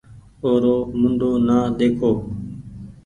اورو 0.43 0.75
منڍو 0.99 1.31
نآ 1.47 1.57
ۮيکو 1.77 2.11